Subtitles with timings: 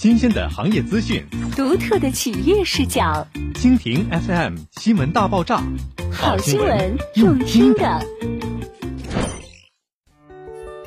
[0.00, 1.22] 新鲜的行业资讯，
[1.54, 3.28] 独特的企业视角。
[3.52, 5.62] 蜻蜓 FM 新闻大爆炸，
[6.10, 8.00] 好新闻用听的。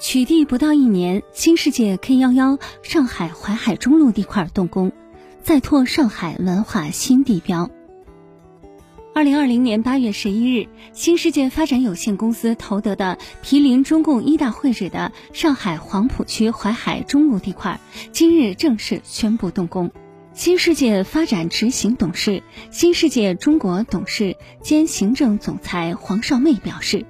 [0.00, 4.90] 取缔不到一年，新世界 K 幺幺上海淮海中路地块动工，
[5.40, 7.70] 再拓上海文化新地标。
[9.16, 17.80] 二零二零年八月十一日，新世界发展有限公司投得的毗邻中共一大会址的上海黄浦区淮海中路地块，
[18.12, 19.90] 今日正式宣布动工。
[20.34, 27.06] 新世界发展执行董事、新世界中国董事兼行政总裁黄少妹表示：“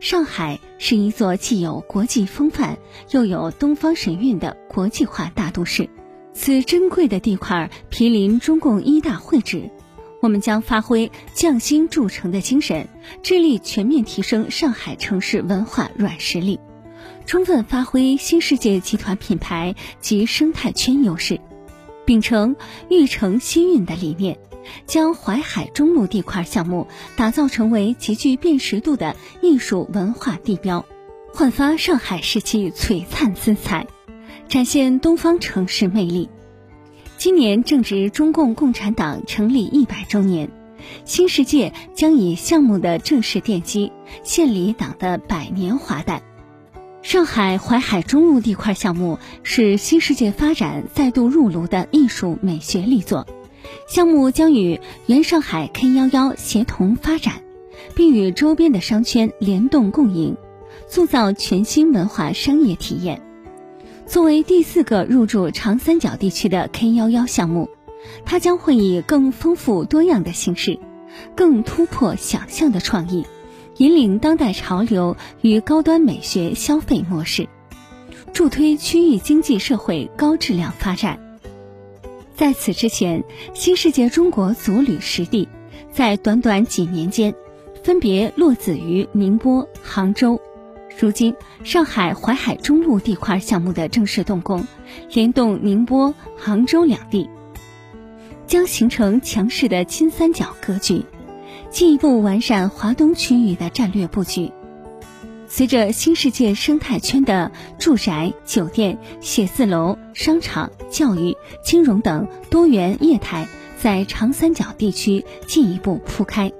[0.00, 2.78] 上海是一座既有国际风范
[3.10, 5.90] 又有东方神韵的国际化大都市，
[6.32, 9.70] 此珍贵的地块毗邻中共一大会址。”
[10.24, 12.88] 我们将发挥匠心铸成的精神，
[13.22, 16.58] 致力全面提升上海城市文化软实力，
[17.26, 21.40] 充分发挥新世界集团品牌及生态圈优势，
[22.06, 22.56] 秉承
[22.88, 24.38] “育城新韵”的理念，
[24.86, 30.86] 将淮海中路地块项目打造成为极具辨识度的艺术文化地标，
[31.34, 33.86] 焕发上海市气璀璨姿彩，
[34.48, 36.30] 展现东方城市魅力。
[37.16, 40.50] 今年正值中共共产党成立一百周年，
[41.04, 43.92] 新世界将以项目的正式奠基，
[44.24, 46.22] 献礼党的百年华诞。
[47.02, 53.26] 上海淮海中路地块项目是新世界发展再度入炉的艺术美学力作，
[53.88, 57.42] 项目将与原上海 K 幺幺协同发展，
[57.94, 60.36] 并与周边的商圈联动共赢，
[60.88, 63.22] 塑造全新文化商业体验。
[64.06, 67.70] 作为第四个入驻长三角地区的 K 幺幺项目，
[68.24, 70.78] 它将会以更丰富多样的形式，
[71.34, 73.24] 更突破想象的创意，
[73.78, 77.48] 引领当代潮流与高端美学消费模式，
[78.32, 81.18] 助推区域经济社会高质量发展。
[82.36, 85.48] 在此之前，新世界中国足履实地，
[85.90, 87.34] 在短短几年间，
[87.82, 90.40] 分别落子于宁波、杭州。
[90.98, 91.34] 如今，
[91.64, 94.66] 上海淮海中路地块项目的正式动工，
[95.12, 97.28] 联动宁波、杭州两地，
[98.46, 101.04] 将形成强势的金三角格局，
[101.68, 104.52] 进一步完善华东区域的战略布局。
[105.46, 113.46] 随着新世界生态圈的住宅、酒店、写字楼、商场、教育、金融等多元业态
[113.78, 116.50] 在长三角地区进一步铺开。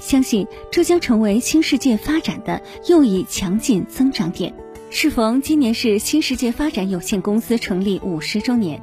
[0.00, 4.54] 相信这将成为新世界发展的又一强劲增长点。
[4.90, 8.80] 适逢今年是新世界发展有限公司成立五十周年，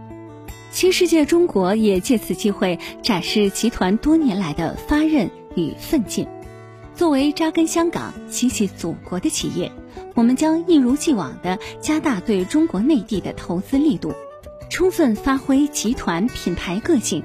[0.72, 6.28] 新世界中国也借此机会展示集团多年来的发韧与奋进。
[6.94, 9.72] 作为扎根香港、心系祖国的企业，
[10.14, 14.14] 我们将一如既往地加大对中国内地的投资力度，
[14.70, 17.24] 充分发挥集团品牌个性。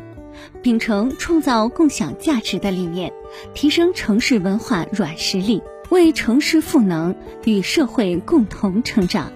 [0.62, 3.12] 秉承创造共享价值的理念，
[3.54, 7.14] 提升城市文化软实力，为城市赋能
[7.44, 9.32] 与社会共同成长。